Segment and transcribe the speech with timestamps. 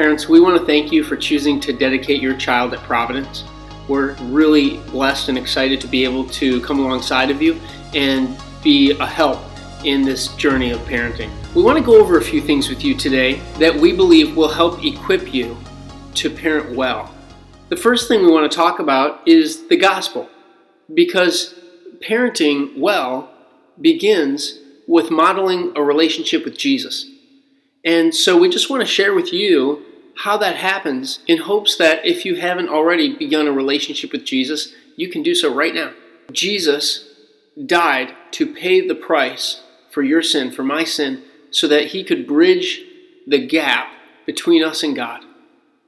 [0.00, 3.44] Parents, we want to thank you for choosing to dedicate your child at Providence.
[3.86, 7.60] We're really blessed and excited to be able to come alongside of you
[7.92, 8.34] and
[8.64, 9.42] be a help
[9.84, 11.30] in this journey of parenting.
[11.54, 14.48] We want to go over a few things with you today that we believe will
[14.48, 15.54] help equip you
[16.14, 17.14] to parent well.
[17.68, 20.30] The first thing we want to talk about is the gospel
[20.94, 21.54] because
[22.00, 23.30] parenting well
[23.78, 27.04] begins with modeling a relationship with Jesus.
[27.84, 29.84] And so we just want to share with you
[30.24, 34.74] how that happens in hopes that if you haven't already begun a relationship with Jesus,
[34.94, 35.92] you can do so right now.
[36.30, 37.08] Jesus
[37.64, 42.26] died to pay the price for your sin, for my sin, so that he could
[42.26, 42.82] bridge
[43.26, 43.94] the gap
[44.26, 45.24] between us and God,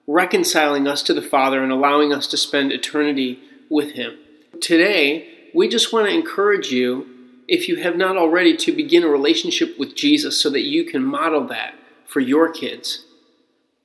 [0.07, 3.39] reconciling us to the Father and allowing us to spend eternity
[3.69, 4.17] with him.
[4.63, 7.07] Today, we just want to encourage you,
[7.49, 11.05] if you have not already, to begin a relationship with Jesus so that you can
[11.05, 11.75] model that
[12.07, 13.05] for your kids.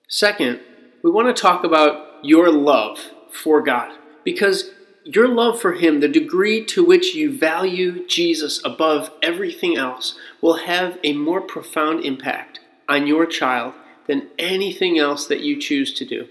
[0.08, 0.62] Second,
[1.04, 3.00] we want to talk about your love
[3.32, 3.92] for God
[4.24, 4.72] because
[5.04, 10.58] your love for Him, the degree to which you value Jesus above everything else, will
[10.58, 13.74] have a more profound impact on your child
[14.08, 16.28] than anything else that you choose to do.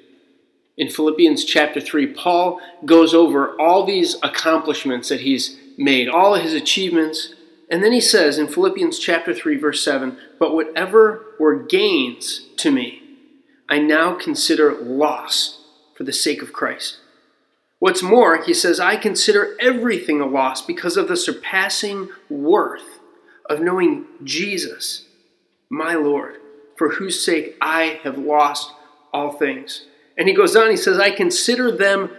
[0.78, 6.42] In Philippians chapter 3, Paul goes over all these accomplishments that he's made, all of
[6.42, 7.34] his achievements,
[7.70, 12.70] and then he says in Philippians chapter 3, verse 7 But whatever were gains to
[12.70, 13.02] me,
[13.68, 15.60] I now consider loss
[15.94, 16.98] for the sake of Christ.
[17.78, 23.00] What's more, he says, I consider everything a loss because of the surpassing worth
[23.48, 25.06] of knowing Jesus,
[25.68, 26.36] my Lord,
[26.76, 28.72] for whose sake I have lost
[29.12, 29.86] all things.
[30.16, 32.10] And he goes on, he says, I consider them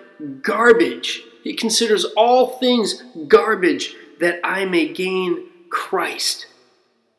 [0.41, 1.23] garbage.
[1.43, 6.47] He considers all things garbage that I may gain Christ,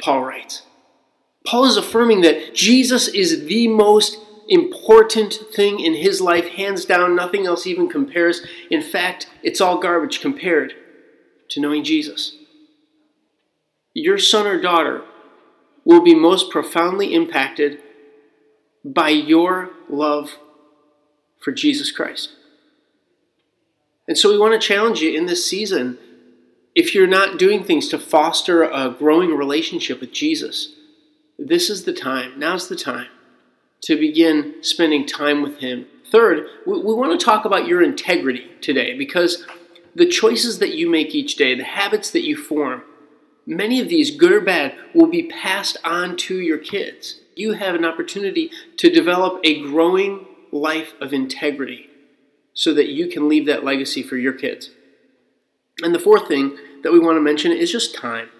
[0.00, 0.62] Paul writes.
[1.48, 4.18] Paul is affirming that Jesus is the most
[4.50, 8.46] important thing in his life, hands down, nothing else even compares.
[8.70, 10.74] In fact, it's all garbage compared
[11.48, 12.36] to knowing Jesus.
[13.94, 15.02] Your son or daughter
[15.86, 17.80] will be most profoundly impacted
[18.84, 20.36] by your love
[21.40, 22.28] for Jesus Christ.
[24.06, 25.96] And so we want to challenge you in this season
[26.74, 30.74] if you're not doing things to foster a growing relationship with Jesus,
[31.38, 32.38] this is the time.
[32.38, 33.08] Now's the time
[33.82, 35.86] to begin spending time with Him.
[36.10, 39.46] Third, we, we want to talk about your integrity today because
[39.94, 42.82] the choices that you make each day, the habits that you form,
[43.46, 47.20] many of these, good or bad, will be passed on to your kids.
[47.36, 51.88] You have an opportunity to develop a growing life of integrity
[52.52, 54.70] so that you can leave that legacy for your kids.
[55.82, 58.30] And the fourth thing that we want to mention is just time.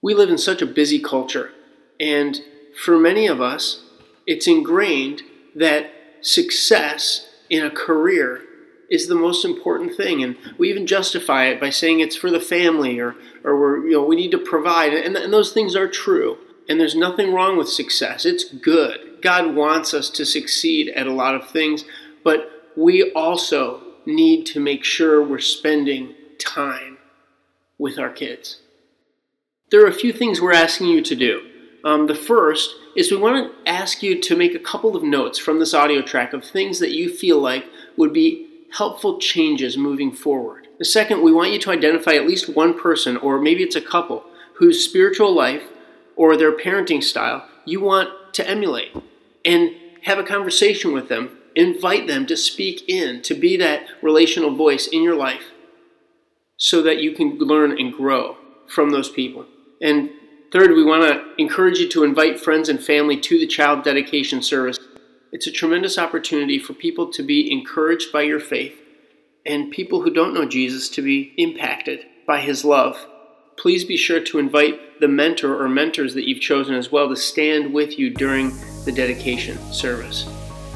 [0.00, 1.50] We live in such a busy culture,
[2.00, 2.40] and
[2.82, 3.84] for many of us,
[4.26, 5.22] it's ingrained
[5.54, 8.42] that success in a career
[8.90, 10.22] is the most important thing.
[10.22, 13.92] And we even justify it by saying it's for the family or, or we're, you
[13.92, 14.92] know, we need to provide.
[14.92, 16.38] And, and those things are true.
[16.68, 18.24] And there's nothing wrong with success.
[18.24, 19.18] It's good.
[19.22, 21.84] God wants us to succeed at a lot of things.
[22.24, 26.98] But we also need to make sure we're spending time
[27.78, 28.58] with our kids.
[29.70, 31.49] There are a few things we're asking you to do.
[31.84, 35.38] Um, the first is we want to ask you to make a couple of notes
[35.38, 40.12] from this audio track of things that you feel like would be helpful changes moving
[40.12, 40.68] forward.
[40.78, 43.80] The second, we want you to identify at least one person, or maybe it's a
[43.80, 44.24] couple,
[44.54, 45.64] whose spiritual life
[46.16, 48.94] or their parenting style you want to emulate
[49.44, 51.36] and have a conversation with them.
[51.56, 55.50] Invite them to speak in, to be that relational voice in your life
[56.56, 58.36] so that you can learn and grow
[58.68, 59.46] from those people.
[59.82, 60.10] And
[60.52, 64.42] third, we want to encourage you to invite friends and family to the child dedication
[64.42, 64.78] service.
[65.32, 68.76] It's a tremendous opportunity for people to be encouraged by your faith
[69.46, 73.06] and people who don't know Jesus to be impacted by his love.
[73.56, 77.16] Please be sure to invite the mentor or mentors that you've chosen as well to
[77.16, 78.50] stand with you during
[78.84, 80.28] the dedication service.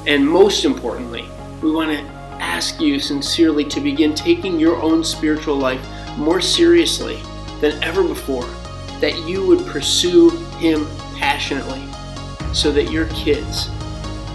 [0.07, 1.25] And most importantly,
[1.63, 2.01] we want to
[2.43, 5.85] ask you sincerely to begin taking your own spiritual life
[6.17, 7.19] more seriously
[7.61, 8.47] than ever before,
[9.05, 10.87] that you would pursue Him
[11.19, 11.87] passionately
[12.55, 13.69] so that your kids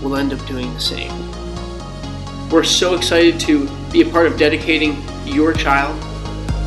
[0.03, 1.11] will end up doing the same.
[2.51, 5.99] We're so excited to be a part of dedicating your child.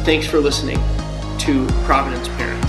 [0.05, 0.79] Thanks for listening
[1.39, 2.62] to Providence Parents.